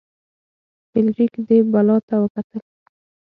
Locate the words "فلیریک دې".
0.89-1.57